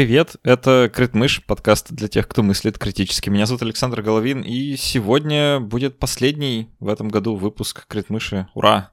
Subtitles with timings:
[0.00, 3.28] Привет, это Критмыш, подкаст для тех, кто мыслит критически.
[3.28, 8.48] Меня зовут Александр Головин, и сегодня будет последний в этом году выпуск Критмыши.
[8.54, 8.92] Ура!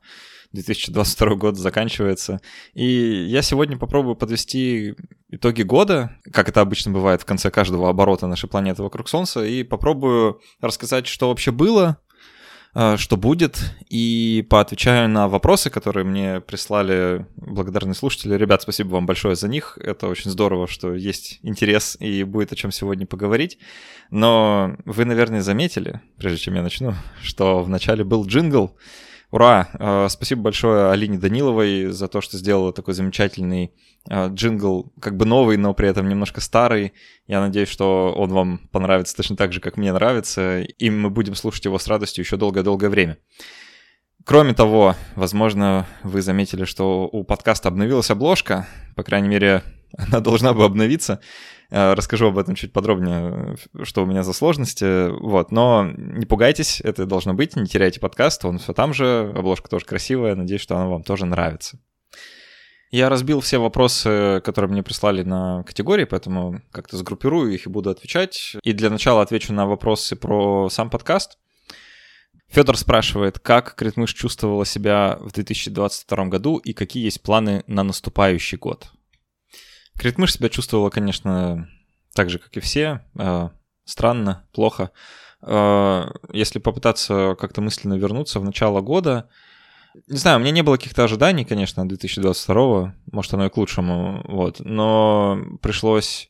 [0.52, 2.42] 2022 год заканчивается.
[2.74, 4.96] И я сегодня попробую подвести
[5.30, 9.64] итоги года, как это обычно бывает в конце каждого оборота нашей планеты вокруг Солнца, и
[9.64, 12.00] попробую рассказать, что вообще было,
[12.74, 18.36] что будет, и поотвечаю на вопросы, которые мне прислали благодарные слушатели.
[18.36, 19.78] Ребят, спасибо вам большое за них.
[19.82, 23.58] Это очень здорово, что есть интерес и будет о чем сегодня поговорить.
[24.12, 28.76] Но вы, наверное, заметили, прежде чем я начну, что вначале был джингл,
[29.30, 29.68] Ура!
[29.74, 33.74] Э, спасибо большое Алине Даниловой за то, что сделала такой замечательный
[34.10, 36.94] э, джингл, как бы новый, но при этом немножко старый.
[37.28, 41.36] Я надеюсь, что он вам понравится точно так же, как мне нравится, и мы будем
[41.36, 43.18] слушать его с радостью еще долгое-долгое время.
[44.24, 49.62] Кроме того, возможно, вы заметили, что у подкаста обновилась обложка, по крайней мере,
[49.98, 51.20] она должна бы обновиться.
[51.70, 55.10] Э, расскажу об этом чуть подробнее, что у меня за сложности.
[55.10, 59.70] Вот, но не пугайтесь, это должно быть, не теряйте подкаст, он все там же, обложка
[59.70, 61.80] тоже красивая, надеюсь, что она вам тоже нравится.
[62.90, 67.90] Я разбил все вопросы, которые мне прислали на категории, поэтому как-то сгруппирую их и буду
[67.90, 68.56] отвечать.
[68.64, 71.38] И для начала отвечу на вопросы про сам подкаст.
[72.48, 78.58] Федор спрашивает, как Критмыш чувствовала себя в 2022 году и какие есть планы на наступающий
[78.58, 78.90] год.
[79.98, 81.70] Критмыш себя чувствовала, конечно,
[82.14, 83.02] так же, как и все.
[83.18, 83.52] А,
[83.86, 84.92] странно, плохо.
[85.42, 89.30] А, если попытаться как-то мысленно вернуться в начало года,
[90.08, 94.22] не знаю, у меня не было каких-то ожиданий, конечно, 2022, может, оно и к лучшему,
[94.26, 96.30] вот, но пришлось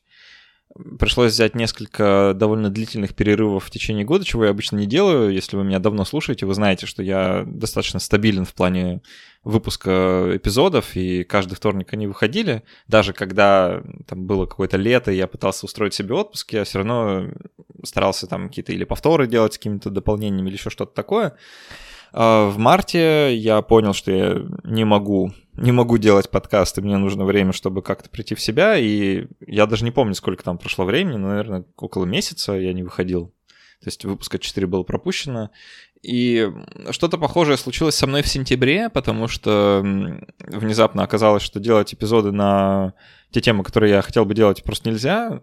[0.98, 5.32] пришлось взять несколько довольно длительных перерывов в течение года, чего я обычно не делаю.
[5.32, 9.00] Если вы меня давно слушаете, вы знаете, что я достаточно стабилен в плане
[9.44, 12.62] выпуска эпизодов, и каждый вторник они выходили.
[12.86, 17.28] Даже когда там было какое-то лето, и я пытался устроить себе отпуск, я все равно
[17.84, 21.36] старался там какие-то или повторы делать с какими-то дополнениями, или еще что-то такое.
[22.12, 27.24] А в марте я понял, что я не могу не могу делать подкасты, мне нужно
[27.24, 31.16] время, чтобы как-то прийти в себя, и я даже не помню, сколько там прошло времени,
[31.16, 33.34] но, наверное, около месяца я не выходил.
[33.80, 35.50] То есть выпуска 4 было пропущено.
[36.02, 36.48] И
[36.90, 39.80] что-то похожее случилось со мной в сентябре, потому что
[40.38, 42.94] внезапно оказалось, что делать эпизоды на
[43.30, 45.42] те темы, которые я хотел бы делать, просто нельзя.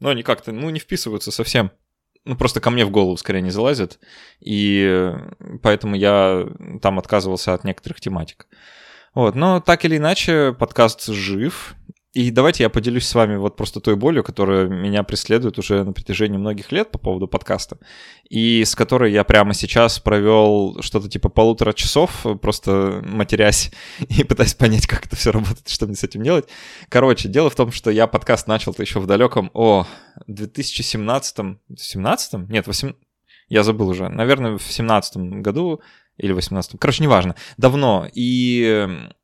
[0.00, 1.70] Но они как-то, ну, не вписываются совсем.
[2.24, 3.98] Ну, просто ко мне в голову скорее не залазят.
[4.40, 5.12] И
[5.62, 6.46] поэтому я
[6.80, 8.46] там отказывался от некоторых тематик.
[9.14, 11.74] Вот, но так или иначе, подкаст жив.
[12.12, 15.94] И давайте я поделюсь с вами вот просто той болью, которая меня преследует уже на
[15.94, 17.78] протяжении многих лет по поводу подкаста,
[18.28, 23.72] и с которой я прямо сейчас провел что-то типа полутора часов, просто матерясь
[24.10, 26.48] и пытаясь понять, как это все работает, что мне с этим делать.
[26.90, 29.86] Короче, дело в том, что я подкаст начал-то еще в далеком, о,
[30.26, 32.48] 2017, 17?
[32.50, 32.92] Нет, 8...
[33.48, 34.10] Я забыл уже.
[34.10, 35.80] Наверное, в 17 году
[36.18, 38.06] или 18 короче, неважно, давно.
[38.12, 39.14] И эм,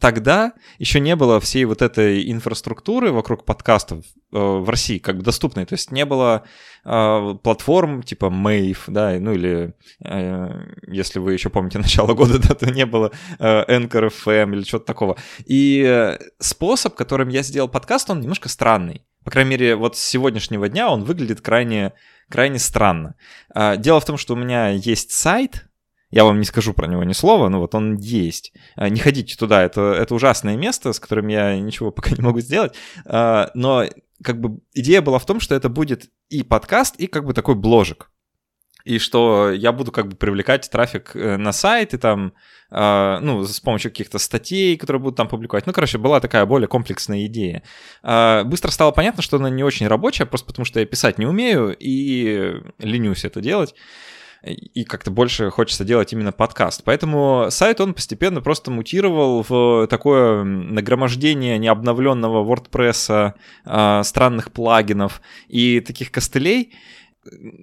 [0.00, 5.22] тогда еще не было всей вот этой инфраструктуры вокруг подкастов э, в России как бы
[5.22, 5.66] доступной.
[5.66, 6.44] То есть не было
[6.84, 10.48] э, платформ типа Mave, да, ну или э,
[10.88, 14.86] если вы еще помните начало года, да, то не было э, Anchor FM или что-то
[14.86, 15.16] такого.
[15.46, 19.02] И э, способ, которым я сделал подкаст, он немножко странный.
[19.24, 21.94] По крайней мере, вот с сегодняшнего дня он выглядит крайне,
[22.28, 23.14] крайне странно.
[23.54, 25.66] Э, дело в том, что у меня есть сайт,
[26.14, 28.52] я вам не скажу про него ни слова, но вот он есть.
[28.76, 32.38] А, не ходите туда, это, это ужасное место, с которым я ничего пока не могу
[32.38, 32.76] сделать.
[33.04, 33.84] А, но
[34.22, 37.56] как бы идея была в том, что это будет и подкаст, и как бы такой
[37.56, 38.12] бложик.
[38.84, 42.34] И что я буду как бы привлекать трафик э, на сайт и там,
[42.70, 45.66] а, ну, с помощью каких-то статей, которые будут там публиковать.
[45.66, 47.64] Ну, короче, была такая более комплексная идея.
[48.44, 51.74] Быстро стало понятно, что она не очень рабочая, просто потому что я писать не умею
[51.76, 53.74] и ленюсь это делать
[54.44, 56.82] и как-то больше хочется делать именно подкаст.
[56.84, 65.80] Поэтому сайт, он постепенно просто мутировал в такое нагромождение необновленного WordPress, а, странных плагинов и
[65.80, 66.74] таких костылей,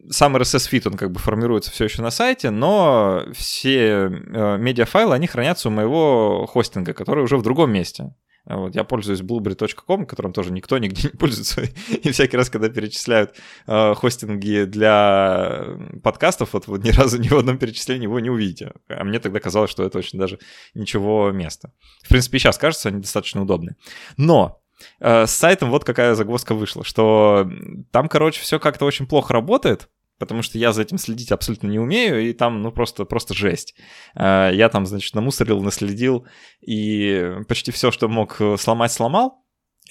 [0.10, 5.14] сам RSS feed, он как бы формируется все еще на сайте, но все э, медиафайлы,
[5.14, 8.14] они хранятся у моего хостинга, который уже в другом месте.
[8.46, 11.62] Вот, я пользуюсь blueberry.com, которым тоже никто нигде не пользуется.
[11.90, 13.36] И всякий раз, когда перечисляют
[13.68, 18.74] э, хостинги для подкастов, вот вы ни разу ни в одном перечислении его не увидите.
[18.88, 20.40] А мне тогда казалось, что это очень даже
[20.74, 21.72] ничего места.
[22.04, 23.76] В принципе, сейчас кажется, они достаточно удобны.
[24.18, 24.60] Но
[25.00, 27.48] э, с сайтом вот какая загвоздка вышла, что
[27.92, 29.88] там, короче, все как-то очень плохо работает,
[30.22, 33.76] потому что я за этим следить абсолютно не умею, и там, ну, просто, просто жесть.
[34.16, 36.28] А, я там, значит, намусорил, наследил,
[36.62, 39.42] и почти все, что мог сломать, сломал.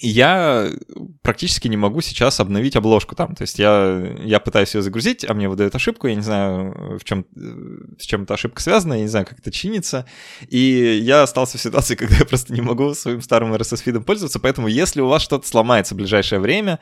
[0.01, 0.71] И я
[1.21, 3.35] практически не могу сейчас обновить обложку там.
[3.35, 7.03] То есть я, я пытаюсь ее загрузить, а мне выдает ошибку, я не знаю, в
[7.03, 7.27] чем,
[7.99, 10.07] с чем эта ошибка связана, я не знаю, как это чинится.
[10.49, 14.67] И я остался в ситуации, когда я просто не могу своим старым RSS-фидом пользоваться, поэтому
[14.67, 16.79] если у вас что-то сломается в ближайшее время,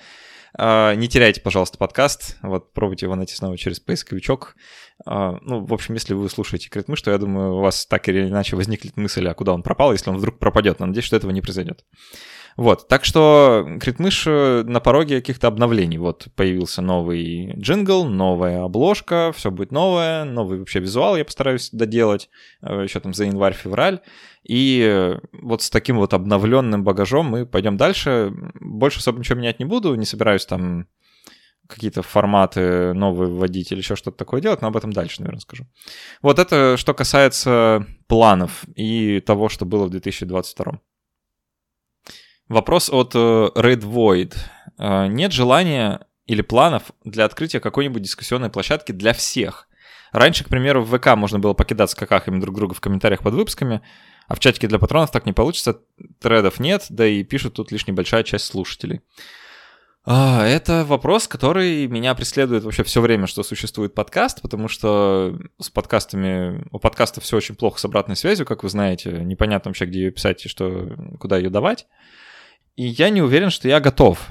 [0.58, 2.38] не теряйте, пожалуйста, подкаст.
[2.42, 4.56] Вот пробуйте его найти снова через поисковичок.
[5.06, 8.28] А, ну, в общем, если вы слушаете Критмыш, то я думаю, у вас так или
[8.28, 10.80] иначе возникнет мысль, а куда он пропал, если он вдруг пропадет.
[10.80, 11.86] Но надеюсь, что этого не произойдет.
[12.60, 15.98] Вот, так что Критмыш э, на пороге каких-то обновлений.
[15.98, 22.30] Вот появился новый джингл, новая обложка, все будет новое, новый вообще визуал я постараюсь доделать,
[22.62, 24.02] э, еще там за январь-февраль.
[24.44, 28.34] И э, вот с таким вот обновленным багажом мы пойдем дальше.
[28.60, 30.86] Больше особо ничего менять не буду, не собираюсь там
[31.66, 35.66] какие-то форматы новые вводить или еще что-то такое делать, но об этом дальше, наверное, скажу.
[36.22, 40.82] Вот это что касается планов и того, что было в 2022.
[42.50, 44.36] Вопрос от э, Red Void.
[44.80, 49.68] Э, нет желания или планов для открытия какой-нибудь дискуссионной площадки для всех?
[50.12, 53.82] Раньше, к примеру, в ВК можно было покидаться какахами друг друга в комментариях под выпусками,
[54.28, 55.82] а в чатике для патронов так не получится,
[56.20, 59.02] тредов нет, да и пишут тут лишь небольшая часть слушателей.
[60.06, 65.70] А, это вопрос, который меня преследует вообще все время, что существует подкаст, потому что с
[65.70, 70.00] подкастами, у подкаста все очень плохо с обратной связью, как вы знаете, непонятно вообще, где
[70.00, 71.86] ее писать и что, куда ее давать.
[72.76, 74.30] И я не уверен, что я готов.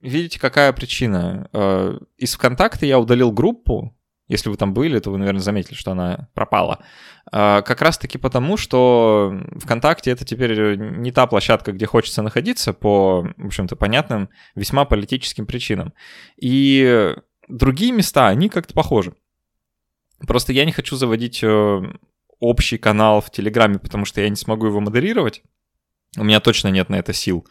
[0.00, 1.48] Видите, какая причина?
[1.52, 3.94] Э, из ВКонтакта я удалил группу.
[4.28, 6.84] Если вы там были, то вы, наверное, заметили, что она пропала.
[7.32, 13.26] Э, как раз-таки потому, что ВКонтакте это теперь не та площадка, где хочется находиться по,
[13.36, 15.92] в общем-то, понятным, весьма политическим причинам.
[16.36, 17.14] И
[17.48, 19.14] другие места, они как-то похожи.
[20.26, 21.80] Просто я не хочу заводить э,
[22.40, 25.42] общий канал в Телеграме, потому что я не смогу его модерировать.
[26.16, 27.46] У меня точно нет на это сил.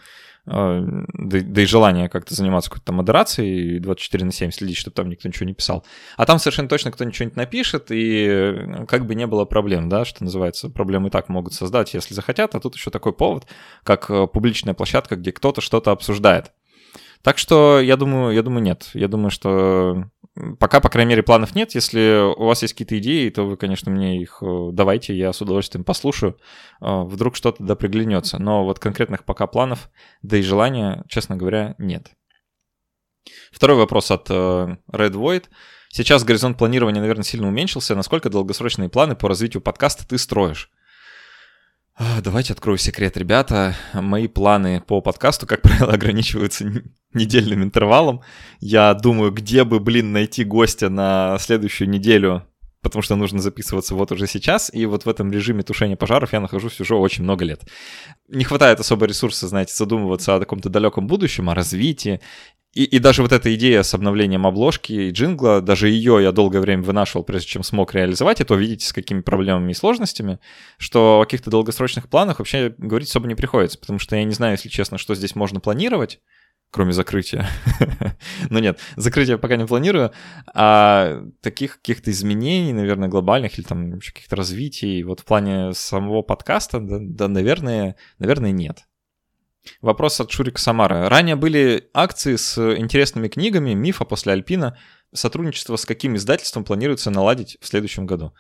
[0.46, 5.28] Да, да и желание как-то заниматься какой-то модерацией 24 на 7, следить, чтобы там никто
[5.28, 5.86] ничего не писал.
[6.16, 10.06] А там совершенно точно кто ничего не напишет, и как бы не было проблем, да,
[10.06, 13.46] что называется, проблемы и так могут создать, если захотят, а тут еще такой повод,
[13.84, 16.54] как э, публичная площадка, где кто-то что-то обсуждает.
[17.24, 18.90] Так что я думаю, я думаю, нет.
[18.94, 20.06] Я думаю, что
[20.60, 21.74] Пока, по крайней мере, планов нет.
[21.76, 25.42] Если у вас есть какие-то идеи, то вы, конечно, мне их э, давайте, я с
[25.42, 26.38] удовольствием послушаю.
[26.82, 28.38] Э, вдруг что-то да приглянется.
[28.40, 29.90] Но вот конкретных пока планов,
[30.22, 32.12] да и желания, честно говоря, нет.
[33.52, 34.34] Второй вопрос от э,
[34.92, 35.46] Red Void.
[35.90, 37.96] Сейчас горизонт планирования, наверное, сильно уменьшился.
[37.96, 40.70] Насколько долгосрочные планы по развитию подкаста ты строишь?
[41.98, 43.76] Давайте открою секрет, ребята.
[43.92, 46.84] Мои планы по подкасту, как правило, ограничиваются
[47.14, 48.22] недельным интервалом.
[48.60, 52.46] Я думаю, где бы, блин, найти гостя на следующую неделю,
[52.84, 56.40] потому что нужно записываться вот уже сейчас, и вот в этом режиме тушения пожаров я
[56.40, 57.68] нахожусь уже очень много лет.
[58.28, 62.22] Не хватает особо ресурса, знаете, задумываться о каком-то далеком будущем, о развитии,
[62.78, 66.60] и, и даже вот эта идея с обновлением обложки и джингла, даже ее я долгое
[66.60, 70.40] время вынашивал, прежде чем смог реализовать, и то видите, с какими проблемами и сложностями,
[70.78, 74.54] что о каких-то долгосрочных планах вообще говорить особо не приходится, потому что я не знаю,
[74.54, 76.20] если честно, что здесь можно планировать,
[76.70, 77.48] кроме закрытия.
[78.52, 80.12] Но нет, закрытия пока не планирую,
[80.54, 86.80] а таких каких-то изменений, наверное, глобальных или там каких-то развитий вот в плане самого подкаста,
[86.80, 88.86] да наверное, наверное, нет.
[89.82, 91.10] Вопрос от Шурика Самара.
[91.10, 94.78] Ранее были акции с интересными книгами «Мифа после Альпина».
[95.14, 98.34] Сотрудничество с каким издательством планируется наладить в следующем году?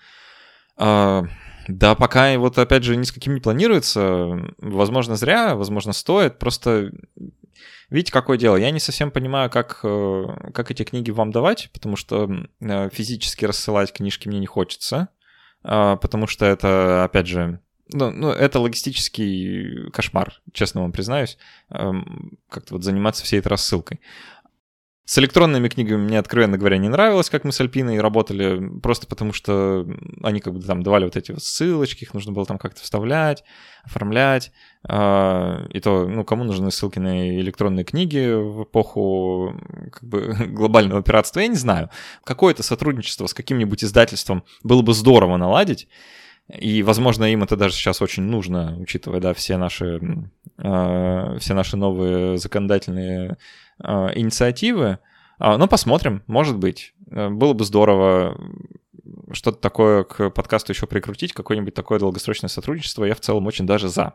[0.76, 1.24] А,
[1.68, 4.54] да, пока вот опять же ни с каким не планируется.
[4.58, 6.40] Возможно, зря, возможно, стоит.
[6.40, 6.92] Просто
[7.90, 8.56] видите, какое дело.
[8.56, 12.30] Я не совсем понимаю, как, э, как эти книги вам давать, потому что
[12.60, 15.10] э, физически рассылать книжки мне не хочется.
[15.64, 17.60] А, потому что это, опять же,
[17.94, 21.38] ну, ну, это логистический кошмар, честно вам признаюсь,
[21.70, 24.00] эм, как-то вот заниматься всей этой рассылкой.
[25.08, 29.32] С электронными книгами мне, откровенно говоря, не нравилось, как мы с Альпиной работали, просто потому
[29.32, 29.88] что
[30.22, 33.46] они как бы там давали вот эти вот ссылочки, их нужно было там как-то вставлять,
[33.86, 34.52] оформлять.
[34.84, 39.58] А, и то, ну, кому нужны ссылки на электронные книги в эпоху
[39.94, 41.90] как бы глобального пиратства, я не знаю.
[42.26, 45.88] Какое-то сотрудничество с каким-нибудь издательством было бы здорово наладить.
[46.50, 50.00] И, возможно, им это даже сейчас очень нужно, учитывая, да, все наши,
[50.58, 53.38] э, все наши новые законодательные
[53.84, 55.00] э, инициативы.
[55.40, 56.94] Э, но посмотрим, может быть.
[57.12, 58.40] Э, было бы здорово
[59.34, 63.04] что-то такое к подкасту еще прикрутить, какое-нибудь такое долгосрочное сотрудничество.
[63.04, 64.14] Я в целом очень даже за.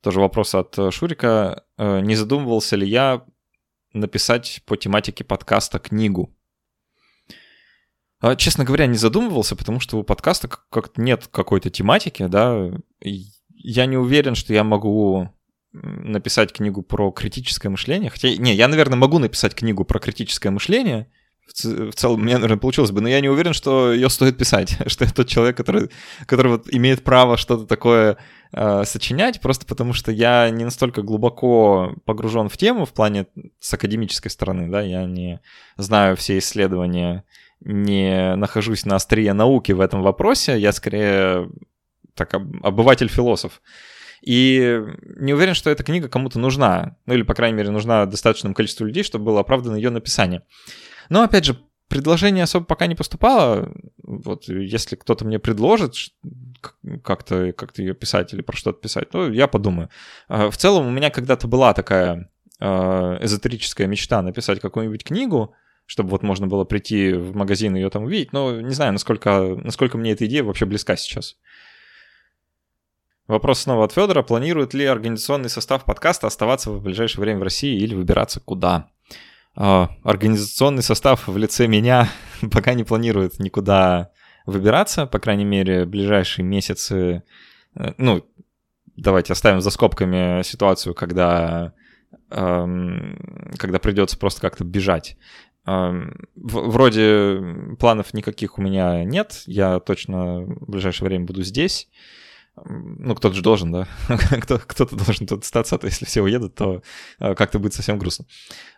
[0.00, 1.64] Тоже вопрос от Шурика.
[1.76, 3.24] Э, не задумывался ли я
[3.92, 6.34] написать по тематике подкаста книгу?
[8.20, 12.70] А, честно говоря, не задумывался, потому что у подкаста как-то нет какой-то тематики, да.
[13.02, 15.30] Я не уверен, что я могу
[15.72, 18.10] написать книгу про критическое мышление.
[18.10, 21.08] Хотя, не, я, наверное, могу написать книгу про критическое мышление.
[21.46, 24.76] В, целом, у меня, наверное, получилось бы, но я не уверен, что ее стоит писать,
[24.86, 25.90] что я тот человек, который,
[26.26, 28.18] который вот имеет право что-то такое
[28.52, 33.26] э, сочинять, просто потому что я не настолько глубоко погружен в тему в плане
[33.58, 35.40] с академической стороны, да, я не
[35.76, 37.24] знаю все исследования,
[37.60, 41.50] не нахожусь на острие науки в этом вопросе, я скорее
[42.14, 43.60] так обыватель-философ.
[44.22, 44.82] И
[45.16, 46.96] не уверен, что эта книга кому-то нужна.
[47.06, 50.42] Ну или, по крайней мере, нужна достаточному количеству людей, чтобы было оправдано ее написание.
[51.08, 51.56] Но, опять же,
[51.88, 53.72] предложение особо пока не поступало.
[54.02, 55.94] Вот если кто-то мне предложит
[57.02, 59.88] как-то как ее писать или про что-то писать, то я подумаю.
[60.28, 65.54] А, в целом у меня когда-то была такая а, эзотерическая мечта написать какую-нибудь книгу,
[65.90, 68.32] чтобы вот можно было прийти в магазин и ее там увидеть.
[68.32, 71.36] Но не знаю, насколько, насколько мне эта идея вообще близка сейчас.
[73.26, 74.22] Вопрос снова от Федора.
[74.22, 78.88] Планирует ли организационный состав подкаста оставаться в ближайшее время в России или выбираться куда?
[79.56, 82.08] Uh, организационный состав в лице меня
[82.52, 84.12] пока не планирует никуда
[84.46, 87.24] выбираться, по крайней мере, ближайшие месяцы.
[87.74, 88.24] Э, ну,
[88.94, 91.72] давайте оставим за скобками ситуацию, когда,
[92.30, 95.16] um, когда придется просто как-то бежать.
[95.64, 97.42] Вроде
[97.78, 99.42] планов никаких у меня нет.
[99.46, 101.88] Я точно в ближайшее время буду здесь
[102.64, 103.88] ну, кто-то же должен, да,
[104.66, 106.82] кто-то должен тут остаться, а то если все уедут, то
[107.18, 108.26] э, как-то будет совсем грустно.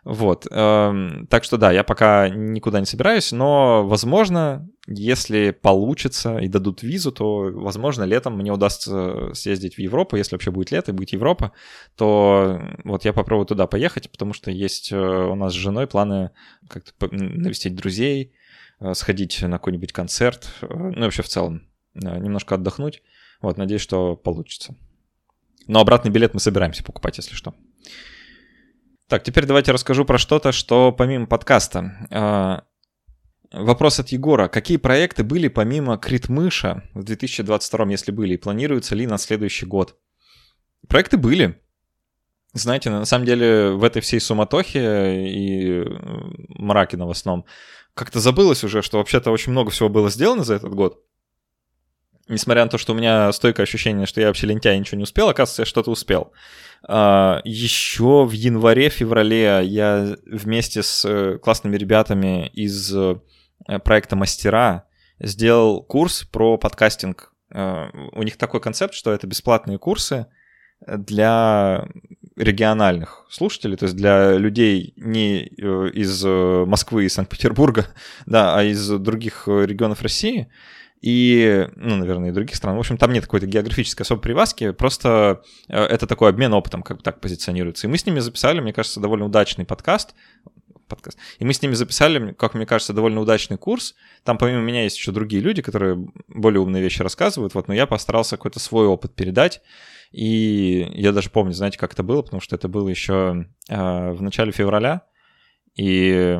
[0.05, 6.49] Вот, эм, так что да, я пока никуда не собираюсь, но, возможно, если получится и
[6.49, 10.95] дадут визу, то, возможно, летом мне удастся съездить в Европу, если вообще будет лето и
[10.95, 11.53] будет Европа,
[11.97, 16.31] то вот я попробую туда поехать, потому что есть э, у нас с женой планы
[16.69, 18.33] как-то навестить друзей,
[18.81, 21.62] э, сходить на какой-нибудь концерт, ну, вообще в целом
[21.95, 23.03] немножко отдохнуть.
[23.43, 24.77] Вот, надеюсь, что получится.
[25.67, 27.55] Но обратный билет мы собираемся покупать, если что.
[29.09, 32.07] Так, теперь давайте расскажу про что-то, что помимо подкаста.
[32.11, 32.65] А,
[33.53, 34.49] вопрос от Егора.
[34.49, 39.97] Какие проекты были помимо Критмыша в 2022, если были, и планируются ли на следующий год?
[40.89, 41.61] Проекты были.
[42.55, 45.85] Знаете, на самом деле в этой всей суматохе и
[46.49, 47.45] мраке новостном
[47.95, 51.03] как-то забылось уже, что вообще-то очень много всего было сделано за этот год
[52.29, 55.29] несмотря на то, что у меня стойкое ощущение, что я вообще лентяй ничего не успел,
[55.29, 56.33] оказывается, я что-то успел.
[56.85, 63.17] А, еще в январе-феврале я вместе с э, классными ребятами из э,
[63.85, 64.87] проекта «Мастера»
[65.21, 67.33] сделал курс про подкастинг.
[67.52, 70.26] А, у них такой концепт, что это бесплатные курсы
[70.85, 71.87] для
[72.35, 77.87] региональных слушателей, то есть для людей не э, из Москвы и Санкт-Петербурга,
[78.26, 80.49] да, а из других регионов России–
[81.03, 82.77] и, ну, наверное, и других стран.
[82.77, 86.99] В общем, там нет какой-то географической особой привязки, просто э, это такой обмен опытом, как
[86.99, 87.87] бы так позиционируется.
[87.87, 90.15] И мы с ними записали, мне кажется, довольно удачный подкаст,
[90.87, 91.19] подкаст.
[91.41, 93.97] И мы с ними записали, как мне кажется, довольно удачный курс.
[94.23, 97.87] Там помимо меня есть еще другие люди, которые более умные вещи рассказывают, вот, но я
[97.87, 99.61] постарался какой-то свой опыт передать.
[100.13, 104.23] И я даже помню, знаете, как это было, потому что это было еще э, в
[104.23, 105.03] начале февраля.
[105.75, 106.39] И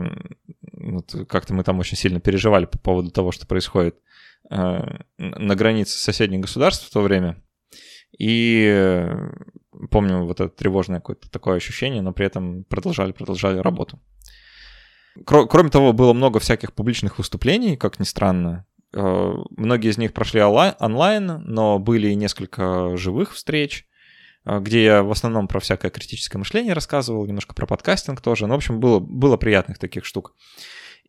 [0.73, 3.97] вот, как-то мы там очень сильно переживали по поводу того, что происходит.
[4.53, 7.43] Э, на границе соседних государств в то время.
[8.19, 9.17] И э,
[9.91, 13.99] помню вот это тревожное какое-то такое ощущение, но при этом продолжали, продолжали работу.
[15.25, 18.67] Кроме того, было много всяких публичных выступлений, как ни странно.
[18.95, 23.87] Э, многие из них прошли онлайн, но были и несколько живых встреч,
[24.45, 28.47] где я в основном про всякое критическое мышление рассказывал, немножко про подкастинг тоже.
[28.47, 30.35] Ну, в общем, было, было приятных таких штук.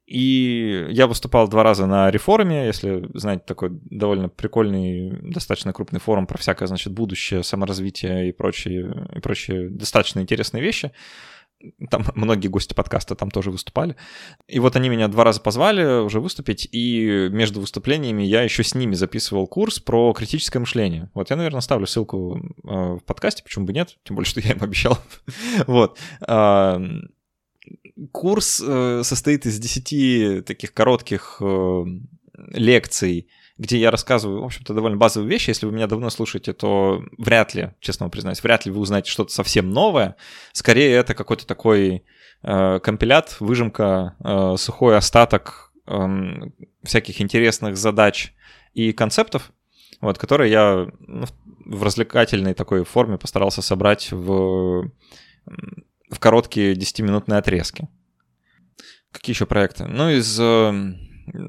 [0.06, 6.28] И я выступал два раза на реформе, если знаете, такой довольно прикольный, достаточно крупный форум
[6.28, 10.92] про всякое, значит, будущее, саморазвитие и прочие, и прочие достаточно интересные вещи.
[11.90, 13.96] Там многие гости подкаста там тоже выступали.
[14.48, 18.76] И вот они меня два раза позвали уже выступить, и между выступлениями я еще с
[18.76, 21.12] ними записывал курс про критическое мышление.
[21.14, 24.52] Вот я, наверное, ставлю ссылку э, в подкасте, почему бы нет, тем более, что я
[24.52, 24.98] им обещал.
[25.66, 25.98] вот
[28.12, 31.84] курс э, состоит из 10 таких коротких э,
[32.52, 33.28] лекций,
[33.58, 35.50] где я рассказываю, в общем-то, довольно базовые вещи.
[35.50, 39.12] Если вы меня давно слушаете, то вряд ли, честно вам признаюсь, вряд ли вы узнаете
[39.12, 40.16] что-то совсем новое.
[40.52, 42.04] Скорее, это какой-то такой
[42.42, 46.08] э, компилят, выжимка, э, сухой остаток э,
[46.84, 48.34] всяких интересных задач
[48.74, 49.52] и концептов,
[50.02, 51.26] вот, которые я ну,
[51.66, 54.92] в развлекательной такой форме постарался собрать в
[56.14, 57.88] в короткие 10-минутные отрезки.
[59.12, 59.86] Какие еще проекты?
[59.86, 60.96] Ну, из, э,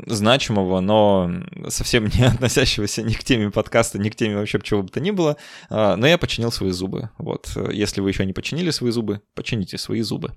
[0.06, 1.30] значимого, но
[1.68, 5.10] совсем не относящегося ни к теме подкаста, ни к теме вообще чего бы то ни
[5.10, 5.36] было.
[5.70, 7.10] А, но я починил свои зубы.
[7.18, 10.32] Вот, если вы еще не починили свои зубы, почините свои зубы.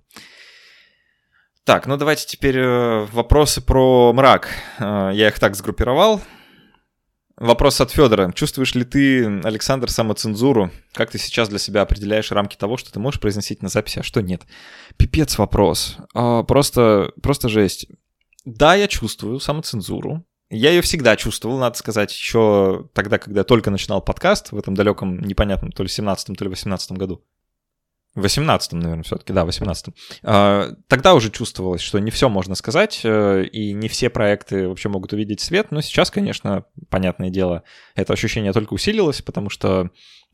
[1.63, 4.49] Так, ну давайте теперь э, вопросы про мрак.
[4.79, 6.21] А, я их так сгруппировал.
[7.37, 8.31] Вопрос от Федора.
[8.31, 10.71] Чувствуешь ли ты, Александр, самоцензуру?
[10.93, 14.03] Как ты сейчас для себя определяешь рамки того, что ты можешь произносить на записи, а
[14.03, 14.41] что нет?
[14.97, 15.97] Пипец вопрос.
[16.15, 17.87] А, просто, просто жесть.
[18.43, 20.25] Да, я чувствую самоцензуру.
[20.49, 24.73] Я ее всегда чувствовал, надо сказать, еще тогда, когда я только начинал подкаст в этом
[24.73, 27.23] далеком, непонятном, то ли 17 то ли 18 году.
[28.17, 29.93] В 18-м, наверное, все-таки, да, в 18-м.
[30.23, 34.89] А, тогда уже чувствовалось, что не все можно сказать, э, и не все проекты вообще
[34.89, 37.61] могут увидеть свет, но сейчас, конечно, понятное дело,
[37.93, 39.91] это ощущение только усилилось, потому что,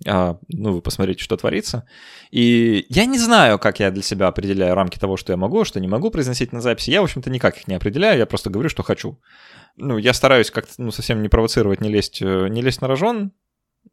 [0.07, 1.85] а, ну, вы посмотрите, что творится.
[2.31, 5.81] И я не знаю, как я для себя определяю рамки того, что я могу, что
[5.81, 6.89] не могу произносить на записи.
[6.89, 9.19] Я, в общем-то, никак их не определяю, я просто говорю, что хочу.
[9.75, 13.33] Ну, я стараюсь как-то, ну, совсем не провоцировать, не лезть, э, не лезть на рожон,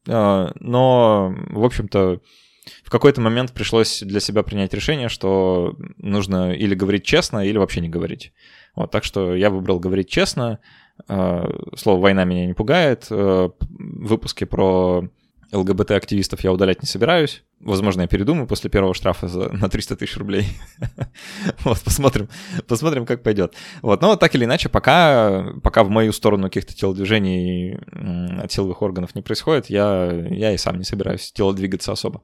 [0.09, 2.21] а, но, в общем-то,
[2.83, 7.81] в какой-то момент пришлось для себя принять решение, что нужно или говорить честно, или вообще
[7.81, 8.33] не говорить.
[8.75, 10.59] Вот, так что я выбрал говорить честно.
[11.09, 13.07] А, слово «война» меня не пугает.
[13.11, 15.09] А, выпуски про
[15.52, 17.42] ЛГБТ-активистов я удалять не собираюсь.
[17.61, 20.47] Возможно, я передумаю после первого штрафа за, на 300 тысяч рублей.
[21.64, 22.28] вот, посмотрим,
[22.66, 23.54] посмотрим, как пойдет.
[23.83, 27.78] Вот, но так или иначе, пока, пока в мою сторону каких-то телодвижений
[28.42, 32.23] от силовых органов не происходит, я, я и сам не собираюсь телодвигаться особо.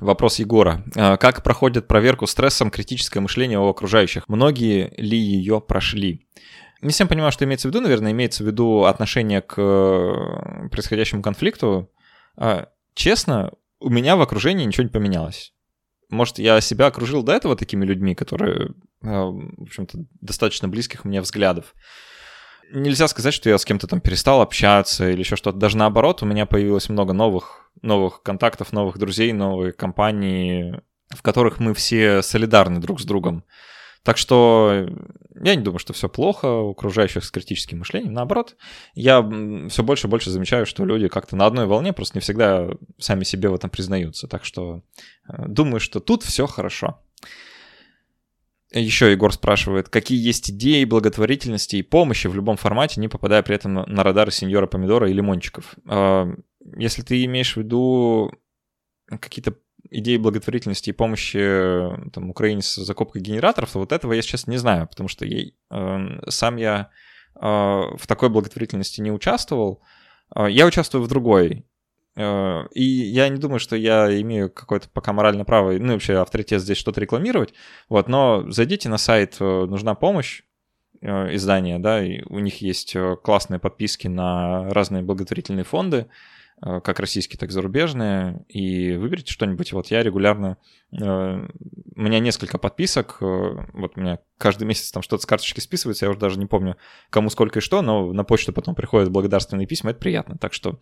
[0.00, 0.84] Вопрос Егора.
[0.96, 4.28] А, как проходит проверку стрессом критическое мышление у окружающих?
[4.28, 6.26] Многие ли ее прошли?
[6.84, 7.80] Не всем понимаю, что имеется в виду.
[7.80, 11.90] Наверное, имеется в виду отношение к э, происходящему конфликту.
[12.36, 15.54] А, честно, у меня в окружении ничего не поменялось.
[16.10, 21.22] Может, я себя окружил до этого такими людьми, которые, а, в общем-то, достаточно близких мне
[21.22, 21.72] взглядов.
[22.70, 25.56] Нельзя сказать, что я с кем-то там перестал общаться или еще что-то.
[25.56, 31.60] Даже наоборот, у меня появилось много новых, новых контактов, новых друзей, новые компании, в которых
[31.60, 33.42] мы все солидарны друг с другом.
[34.04, 34.86] Так что
[35.34, 38.12] я не думаю, что все плохо у окружающих с критическим мышлением.
[38.12, 38.56] Наоборот,
[38.94, 39.20] я
[39.68, 43.24] все больше и больше замечаю, что люди как-то на одной волне просто не всегда сами
[43.24, 44.28] себе в этом признаются.
[44.28, 44.82] Так что
[45.28, 47.00] э, думаю, что тут все хорошо.
[48.72, 53.54] Еще Егор спрашивает, какие есть идеи благотворительности и помощи в любом формате, не попадая при
[53.54, 55.76] этом на радары сеньора помидора и лимончиков.
[55.86, 56.28] А,
[56.76, 58.32] если ты имеешь в виду
[59.06, 59.54] какие-то
[59.94, 64.56] идеи благотворительности и помощи там, Украине с закупкой генераторов, то вот этого я сейчас не
[64.56, 66.90] знаю, потому что я, э, сам я
[67.36, 69.82] э, в такой благотворительности не участвовал.
[70.34, 71.64] Э, я участвую в другой.
[72.16, 76.60] Э, и я не думаю, что я имею какое-то пока моральное право, ну вообще авторитет
[76.60, 77.54] здесь что-то рекламировать.
[77.88, 80.42] Вот, но зайдите на сайт э, «Нужна помощь»,
[81.00, 86.08] э, издания, да, и у них есть классные подписки на разные благотворительные фонды, Э,
[86.64, 89.74] как российские, так и зарубежные, и выберите что-нибудь.
[89.74, 90.56] Вот я регулярно,
[90.92, 93.24] э, у меня несколько подписок, э,
[93.74, 96.78] вот у меня каждый месяц там что-то с карточки списывается, я уже даже не помню,
[97.10, 100.38] кому сколько и что, но на почту потом приходят благодарственные письма, это приятно.
[100.38, 100.80] Так что,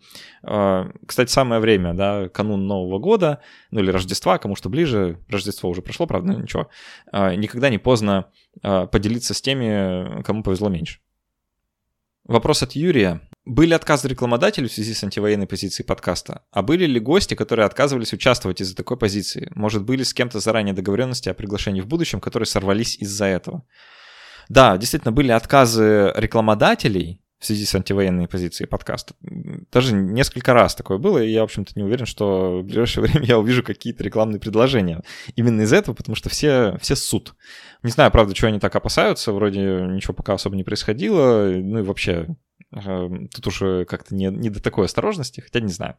[1.05, 3.41] кстати, самое время, да, канун Нового года,
[3.71, 6.69] ну или Рождества, кому что ближе, Рождество уже прошло, правда, ничего,
[7.11, 8.27] никогда не поздно
[8.61, 11.02] поделиться с теми, кому повезло меньше.
[12.25, 13.19] Вопрос от Юрия.
[13.45, 16.43] Были отказы рекламодателей в связи с антивоенной позицией подкаста?
[16.51, 19.51] А были ли гости, которые отказывались участвовать из-за такой позиции?
[19.55, 23.65] Может, были с кем-то заранее договоренности о приглашении в будущем, которые сорвались из-за этого?
[24.47, 29.15] Да, действительно, были отказы рекламодателей в связи с антивоенной позицией подкаста.
[29.73, 33.25] Даже несколько раз такое было, и я, в общем-то, не уверен, что в ближайшее время
[33.25, 35.01] я увижу какие-то рекламные предложения.
[35.35, 37.35] Именно из этого, потому что все, все суд.
[37.81, 41.83] Не знаю, правда, чего они так опасаются, вроде ничего пока особо не происходило, ну и
[41.83, 42.27] вообще
[42.73, 45.95] Тут уже как-то не, не до такой осторожности, хотя не знаю.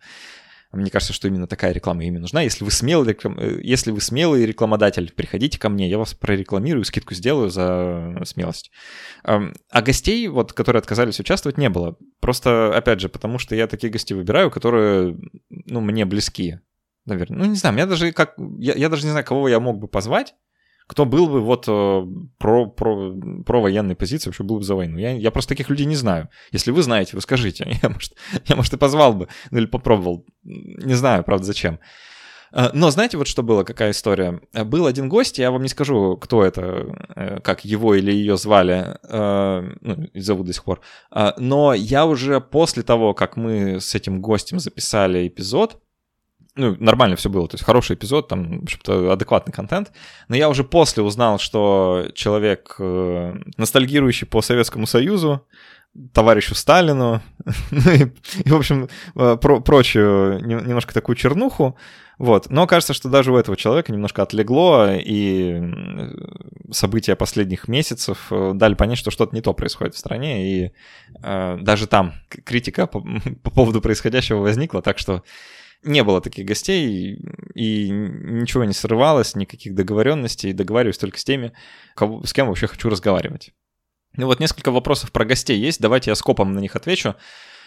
[0.74, 2.42] Мне кажется, что именно такая реклама ими нужна.
[2.42, 3.16] Если вы смелый.
[3.24, 8.70] Э, если вы смелый рекламодатель, приходите ко мне, я вас прорекламирую, скидку сделаю за смелость.
[9.22, 11.96] А гостей, вот, которые отказались участвовать, не было.
[12.20, 15.16] Просто, опять же, потому что я такие гости выбираю, которые,
[15.48, 16.60] ну, мне близки,
[17.06, 17.38] наверное.
[17.38, 18.34] Ну, не знаю, я даже как...
[18.58, 20.34] Я, я даже не знаю, кого я мог бы позвать,
[20.86, 22.06] кто был бы вот э,
[22.38, 24.98] про, про, про военной позиции, вообще был бы за войну.
[24.98, 26.28] Я, я просто таких людей не знаю.
[26.52, 27.66] Если вы знаете, вы скажите.
[27.82, 28.12] Я, может,
[28.44, 30.26] я, может, и позвал бы, ну или попробовал.
[30.42, 31.80] Не знаю, правда, зачем.
[32.52, 34.42] Э, но знаете, вот что было, какая история?
[34.52, 38.98] Был один гость, я вам не скажу, кто это, э, как его или ее звали,
[39.10, 40.80] ну, зовут до сих пор,
[41.38, 45.80] но я уже после того, как мы с этим гостем записали эпизод,
[46.56, 49.92] ну, нормально все было, то есть хороший эпизод, там, в общем-то, адекватный контент,
[50.28, 55.46] но я уже после узнал, что человек, э, ностальгирующий по Советскому Союзу,
[56.12, 57.20] товарищу Сталину,
[57.70, 58.12] ну и,
[58.44, 61.76] и, в общем, э, про прочую немножко такую чернуху,
[62.18, 62.48] вот.
[62.48, 65.60] Но кажется, что даже у этого человека немножко отлегло, и
[66.70, 70.72] события последних месяцев э, дали понять, что что-то не то происходит в стране, и
[71.22, 72.14] э, даже там
[72.44, 73.00] критика по,
[73.42, 75.24] по поводу происходящего возникла, так что
[75.84, 77.18] не было таких гостей,
[77.54, 81.52] и ничего не срывалось, никаких договоренностей, договариваюсь только с теми,
[81.94, 83.52] кого, с кем вообще хочу разговаривать.
[84.16, 87.16] Ну вот несколько вопросов про гостей есть, давайте я скопом на них отвечу.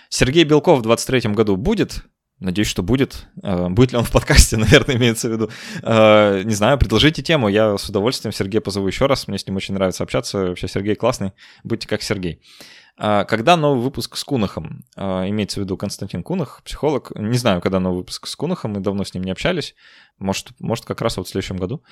[0.10, 2.03] Сергей Белков в 23 году будет,
[2.39, 3.25] Надеюсь, что будет.
[3.41, 5.49] Э, будет ли он в подкасте, наверное, имеется в виду.
[5.82, 7.47] Э, не знаю, предложите тему.
[7.47, 9.27] Я с удовольствием Сергея позову еще раз.
[9.27, 10.49] Мне с ним очень нравится общаться.
[10.49, 11.34] Вообще Сергей классный.
[11.63, 12.41] Будьте как Сергей.
[12.97, 14.86] Э, когда новый выпуск с Кунахом?
[14.95, 17.12] Имеется в виду Константин Кунах, психолог.
[17.15, 19.75] Не знаю, когда новый выпуск с Кунахом, мы давно с ним не общались.
[20.17, 21.83] Может, может как раз вот в следующем году.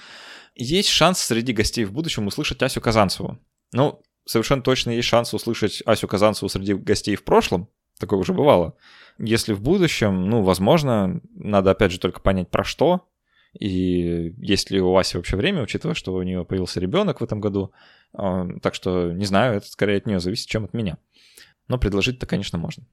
[0.56, 3.38] Есть шанс среди гостей в будущем услышать Асю Казанцеву.
[3.72, 7.70] Ну, совершенно точно есть шанс услышать Асю Казанцеву среди гостей в прошлом.
[8.00, 8.76] Такое уже бывало.
[9.18, 13.08] Если в будущем, ну, возможно, надо опять же только понять про что,
[13.60, 17.40] и есть ли у Васи вообще время, учитывая, что у нее появился ребенок в этом
[17.40, 17.72] году.
[18.14, 20.98] А, так что, не знаю, это скорее от нее зависит, чем от меня.
[21.68, 22.86] Но предложить-то, конечно, можно.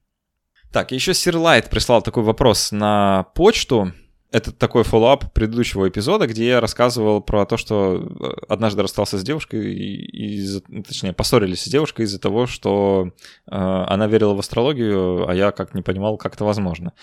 [0.71, 3.93] Так, еще Сирлайт прислал такой вопрос на почту
[4.33, 9.23] это такой follow-up предыдущего эпизода, где я рассказывал про то, что э, однажды расстался с
[9.23, 13.11] девушкой, и, и, точнее, поссорились с девушкой из-за того, что
[13.45, 16.93] э, она верила в астрологию, а я как не понимал, как это возможно.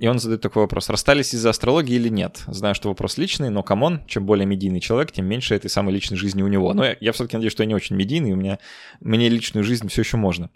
[0.00, 2.42] И он задает такой вопрос, расстались из-за астрологии или нет?
[2.46, 5.92] Знаю, что вопрос личный, но come on, чем более медийный человек, тем меньше этой самой
[5.92, 6.72] личной жизни у него.
[6.72, 8.58] Но я, я все-таки надеюсь, что я не очень медийный, у меня,
[9.00, 10.48] мне личную жизнь все еще можно.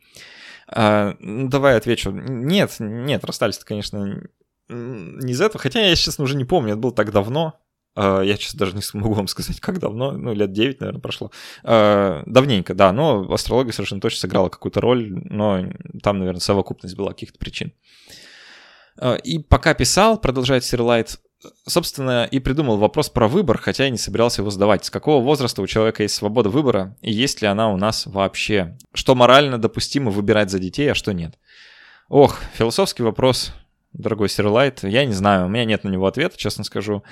[0.66, 2.11] А, ну, давай отвечу.
[2.11, 4.22] Нет, нет, расстались-то, конечно,
[4.70, 7.61] не из этого, хотя я, честно, уже не помню, это было так давно,
[7.96, 11.30] а, я сейчас даже не смогу вам сказать, как давно, ну, лет 9, наверное, прошло.
[11.62, 15.66] А, давненько, да, но астрология совершенно точно сыграла какую-то роль, но
[16.02, 17.72] там, наверное, совокупность была каких-то причин.
[18.98, 21.18] А, и пока писал, продолжает Сирлайт,
[21.66, 24.85] собственно, и придумал вопрос про выбор, хотя я не собирался его задавать.
[24.85, 28.76] С какого возраста у человека есть свобода выбора, и есть ли она у нас вообще?
[28.92, 31.38] Что морально допустимо выбирать за детей, а что нет?
[32.09, 33.52] Ох, философский вопрос,
[33.92, 37.02] дорогой Сирлайт, я не знаю, у меня нет на него ответа, честно скажу.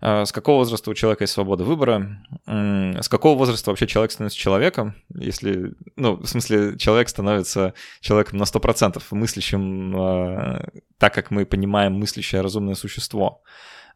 [0.00, 2.22] А, с какого возраста у человека есть свобода выбора?
[2.46, 4.94] С какого возраста вообще человек становится человеком?
[5.14, 11.94] Если, ну, в смысле, человек становится человеком на 100%, мыслящим а, так, как мы понимаем
[11.94, 13.42] мыслящее разумное существо.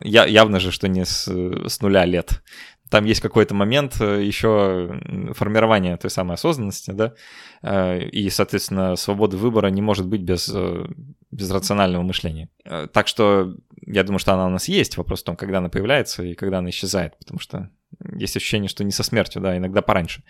[0.02, 2.42] Я, явно же, что не с, с нуля лет
[2.90, 5.00] там есть какой-то момент э, еще
[5.34, 7.14] формирования той самой осознанности, да,
[7.62, 10.86] э, и, соответственно, свобода выбора не может быть без, э,
[11.30, 12.48] без рационального мышления.
[12.92, 13.54] Так что
[13.86, 16.58] я думаю, что она у нас есть, вопрос в том, когда она появляется и когда
[16.58, 17.70] она исчезает, потому что
[18.14, 20.22] есть ощущение, что не со смертью, да, иногда пораньше.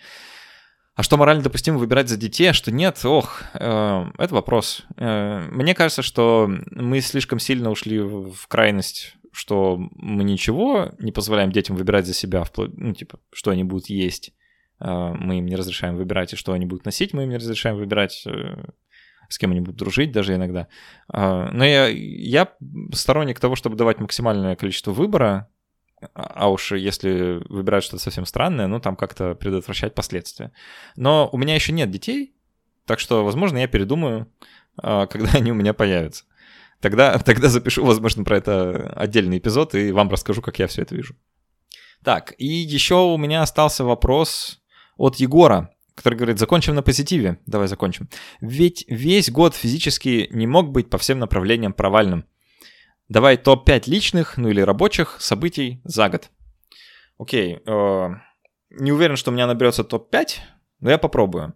[0.95, 4.83] А что морально допустимо выбирать за детей, а что нет, ох, э, это вопрос.
[4.97, 11.51] Э, мне кажется, что мы слишком сильно ушли в крайность что мы ничего не позволяем
[11.51, 14.33] детям выбирать за себя, ну, типа, что они будут есть,
[14.79, 17.77] а, мы им не разрешаем выбирать, и что они будут носить, мы им не разрешаем
[17.77, 18.65] выбирать, э,
[19.31, 20.67] с кем они будут дружить даже иногда.
[21.07, 22.53] А, но я, я
[22.93, 25.49] сторонник того, чтобы давать максимальное количество выбора,
[26.13, 30.51] а уж если выбирать что-то совсем странное, ну, там как-то предотвращать последствия.
[30.95, 32.35] Но у меня еще нет детей,
[32.85, 34.27] так что, возможно, я передумаю,
[34.75, 36.25] когда они у меня появятся.
[36.81, 40.95] Тогда, тогда запишу, возможно, про это отдельный эпизод и вам расскажу, как я все это
[40.95, 41.15] вижу.
[42.03, 44.59] Так, и еще у меня остался вопрос
[44.97, 47.39] от Егора, который говорит, закончим на позитиве.
[47.45, 48.09] Давай закончим.
[48.39, 52.25] Ведь весь год физически не мог быть по всем направлениям провальным.
[53.09, 56.29] Давай топ-5 личных, ну или рабочих событий за год.
[57.17, 58.09] Окей, э,
[58.69, 60.37] не уверен, что у меня наберется топ-5,
[60.79, 61.53] но я попробую.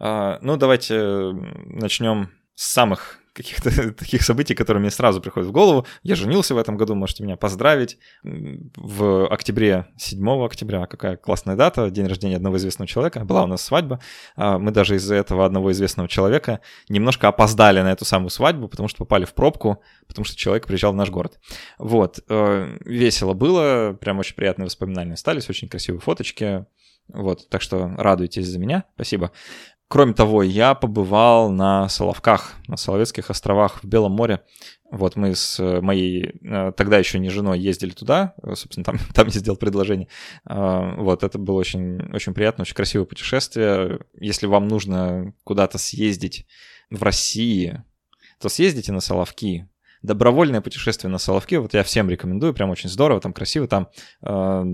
[0.00, 1.32] Э, ну, давайте э,
[1.66, 5.86] начнем с самых каких-то таких событий, которые мне сразу приходят в голову.
[6.02, 7.98] Я женился в этом году, можете меня поздравить.
[8.22, 13.24] В октябре, 7 октября, какая классная дата, день рождения одного известного человека.
[13.24, 14.00] Была у нас свадьба.
[14.36, 18.88] А, мы даже из-за этого одного известного человека немножко опоздали на эту самую свадьбу, потому
[18.88, 21.38] что попали в пробку, потому что человек приезжал в наш город.
[21.78, 22.18] Вот.
[22.28, 26.66] Э, весело было, прям очень приятные воспоминания остались, очень красивые фоточки.
[27.08, 29.32] Вот, так что радуйтесь за меня, спасибо.
[29.88, 34.42] Кроме того, я побывал на Соловках, на Соловецких островах в Белом море.
[34.90, 39.32] Вот мы с моей э, тогда еще не женой ездили туда, собственно, там, там я
[39.32, 40.08] сделал предложение.
[40.44, 44.00] А, вот, это было очень, очень приятно, очень красивое путешествие.
[44.20, 46.46] Если вам нужно куда-то съездить
[46.90, 47.82] в России,
[48.40, 49.68] то съездите на Соловки.
[50.02, 53.88] Добровольное путешествие на Соловки, вот я всем рекомендую, прям очень здорово, там красиво, там,
[54.22, 54.64] э,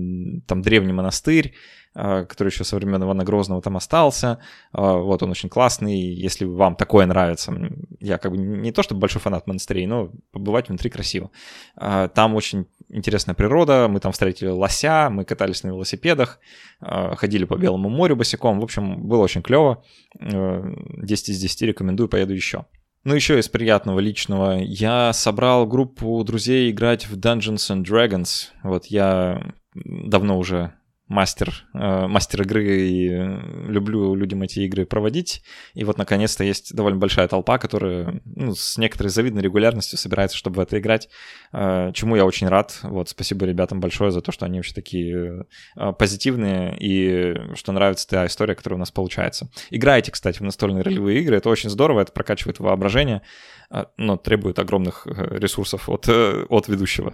[0.47, 1.55] там древний монастырь,
[1.95, 4.39] э, который еще со времен Ивана Грозного там остался,
[4.73, 7.53] э, вот он очень классный, если вам такое нравится,
[7.99, 11.31] я как бы не то чтобы большой фанат монастырей, но побывать внутри красиво.
[11.75, 16.39] Э, там очень интересная природа, мы там встретили лося, мы катались на велосипедах,
[16.79, 19.83] ходили по Белому морю босиком, в общем, было очень клево,
[20.19, 22.65] 10 из 10 рекомендую, поеду еще.
[23.05, 24.57] Ну, еще из приятного личного.
[24.57, 28.47] Я собрал группу друзей играть в Dungeons and Dragons.
[28.63, 30.73] Вот я давно уже
[31.07, 35.43] мастер, э, мастер игры и э, люблю людям эти игры проводить.
[35.73, 40.57] И вот наконец-то есть довольно большая толпа, которая ну, с некоторой завидной регулярностью собирается, чтобы
[40.57, 41.09] в это играть,
[41.53, 42.79] э, чему я очень рад.
[42.81, 48.07] Вот спасибо ребятам большое за то, что они вообще такие э, позитивные и что нравится
[48.07, 49.49] та история, которая у нас получается.
[49.69, 53.21] Играйте, кстати, в настольные ролевые игры, это очень здорово, это прокачивает воображение,
[53.69, 57.13] э, но требует огромных э, ресурсов от, э, от ведущего.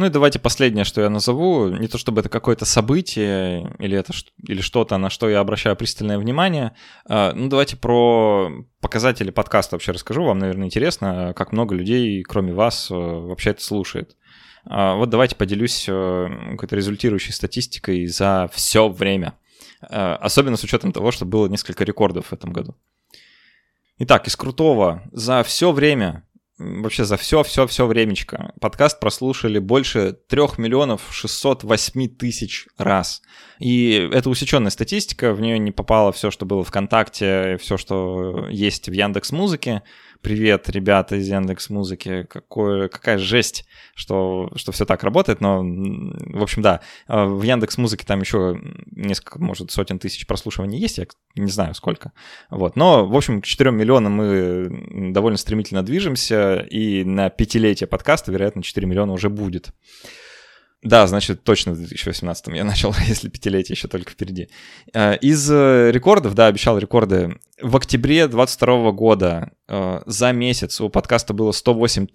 [0.00, 1.68] Ну и давайте последнее, что я назову.
[1.68, 4.14] Не то чтобы это какое-то событие или, это,
[4.48, 6.72] или что-то, на что я обращаю пристальное внимание.
[7.04, 10.24] А, ну давайте про показатели подкаста вообще расскажу.
[10.24, 14.16] Вам, наверное, интересно, как много людей, кроме вас, э, вообще это слушает.
[14.64, 19.34] А, вот давайте поделюсь э, какой-то результирующей статистикой за все время.
[19.82, 22.74] А, особенно с учетом того, что было несколько рекордов в этом году.
[23.98, 26.24] Итак, из крутого за все время
[26.60, 28.52] вообще за все-все-все времечко.
[28.60, 33.22] Подкаст прослушали больше 3 миллионов 608 тысяч раз.
[33.58, 38.88] И это усеченная статистика, в нее не попало все, что было ВКонтакте, все, что есть
[38.88, 39.82] в Яндекс Музыке
[40.22, 46.42] привет, ребята из Яндекс Музыки, какое, какая жесть, что, что все так работает, но, в
[46.42, 51.06] общем, да, а, в Яндекс Музыке там еще несколько, может, сотен тысяч прослушиваний есть, я
[51.36, 52.12] не знаю сколько,
[52.50, 58.32] вот, но, в общем, к 4 миллионам мы довольно стремительно движемся, и на пятилетие подкаста,
[58.32, 59.72] вероятно, 4 миллиона уже будет.
[60.82, 64.48] Да, значит, точно в 2018 я начал, если пятилетие еще только впереди.
[64.94, 67.38] А, из э, рекордов, да, обещал рекорды.
[67.60, 69.59] В октябре 2022 года э,
[70.06, 72.06] за месяц у подкаста было 108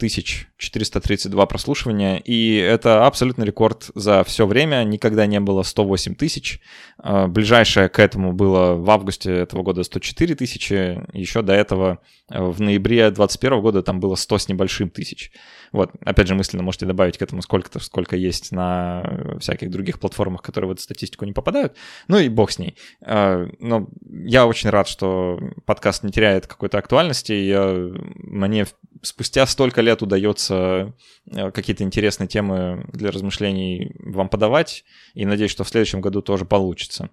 [0.57, 4.83] 432 прослушивания, и это абсолютно рекорд за все время.
[4.83, 6.59] Никогда не было 108 тысяч.
[7.03, 11.01] Э, ближайшее к этому было в августе этого года 104 тысячи.
[11.13, 15.31] Еще до этого в ноябре 2021 года там было 100 с небольшим тысяч.
[15.71, 20.41] Вот, опять же, мысленно можете добавить к этому сколько-то, сколько есть на всяких других платформах,
[20.41, 21.75] которые в эту статистику не попадают.
[22.07, 22.77] Ну и бог с ней.
[23.01, 27.33] Но я очень рад, что подкаст не теряет какой-то актуальности.
[27.47, 28.65] Я, мне
[29.01, 30.93] спустя столько лет удается
[31.31, 34.83] э, какие-то интересные темы для размышлений вам подавать.
[35.13, 37.09] И надеюсь, что в следующем году тоже получится.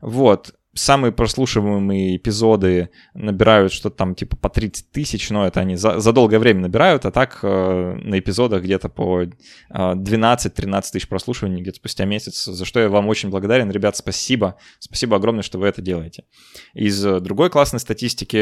[0.00, 6.00] Вот самые прослушиваемые эпизоды набирают что-то там типа по 30 тысяч, но это они за,
[6.00, 9.28] за долгое время набирают, а так э, на эпизодах где-то по э,
[9.70, 13.70] 12-13 тысяч прослушиваний где-то спустя месяц, за что я вам очень благодарен.
[13.70, 14.56] Ребят, спасибо.
[14.78, 16.24] Спасибо огромное, что вы это делаете.
[16.74, 18.36] Из э, другой классной статистики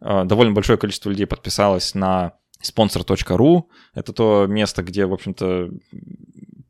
[0.00, 3.64] э, довольно большое количество людей подписалось на sponsor.ru.
[3.94, 5.70] Это то место, где, в общем-то,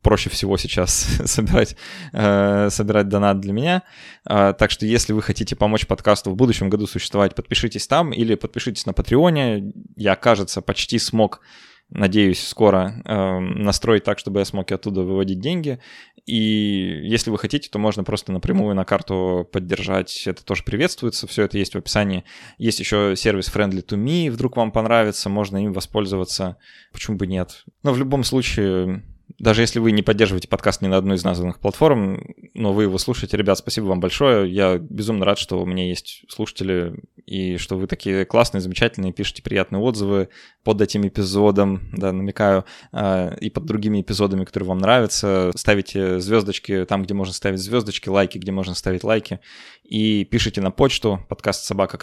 [0.03, 0.93] проще всего сейчас
[1.25, 1.75] собирать,
[2.11, 3.83] э, собирать донат для меня.
[4.29, 8.35] Э, так что если вы хотите помочь подкасту в будущем году существовать, подпишитесь там или
[8.35, 9.73] подпишитесь на Патреоне.
[9.95, 11.41] Я, кажется, почти смог
[11.89, 15.79] надеюсь, скоро э, настроить так, чтобы я смог и оттуда выводить деньги.
[16.25, 20.23] И если вы хотите, то можно просто напрямую на карту поддержать.
[20.25, 21.27] Это тоже приветствуется.
[21.27, 22.23] Все это есть в описании.
[22.57, 24.31] Есть еще сервис Friendly to Me.
[24.31, 26.57] Вдруг вам понравится, можно им воспользоваться.
[26.91, 27.65] Почему бы нет?
[27.83, 29.03] Но в любом случае,
[29.43, 32.97] даже если вы не поддерживаете подкаст ни на одной из названных платформ, но вы его
[32.97, 34.49] слушаете, ребят, спасибо вам большое.
[34.49, 39.43] Я безумно рад, что у меня есть слушатели, и что вы такие классные, замечательные, пишете
[39.43, 40.29] приятные отзывы
[40.63, 45.51] под этим эпизодом, да, намекаю, а, и под другими эпизодами, которые вам нравятся.
[45.55, 49.41] Ставите звездочки там, где можно ставить звездочки, лайки, где можно ставить лайки,
[49.83, 51.99] и пишите на почту подкаст собака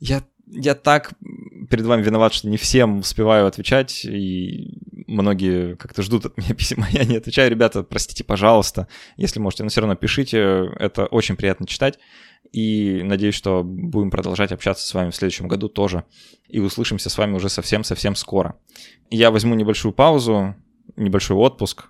[0.00, 1.12] Я я так
[1.70, 6.82] перед вами виноват, что не всем успеваю отвечать, и многие как-то ждут от меня писем,
[6.82, 7.50] а я не отвечаю.
[7.50, 11.98] Ребята, простите, пожалуйста, если можете, но все равно пишите, это очень приятно читать,
[12.52, 16.04] и надеюсь, что будем продолжать общаться с вами в следующем году тоже,
[16.48, 18.56] и услышимся с вами уже совсем-совсем скоро.
[19.10, 20.54] Я возьму небольшую паузу,
[20.96, 21.86] небольшой отпуск,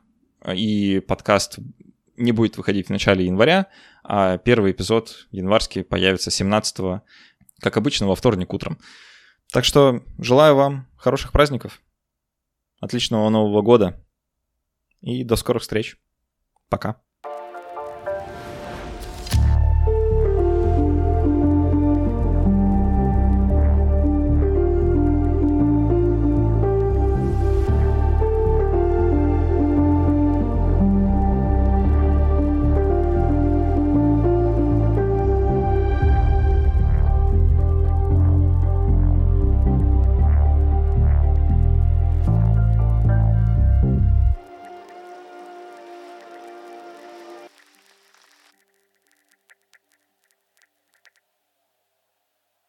[0.52, 1.58] и подкаст
[2.16, 3.66] не будет выходить в начале января,
[4.04, 7.02] а первый эпизод январский появится 17
[7.60, 8.78] как обычно, во вторник утром.
[9.50, 11.80] Так что желаю вам хороших праздников,
[12.80, 14.04] отличного Нового года
[15.00, 15.98] и до скорых встреч.
[16.68, 17.03] Пока.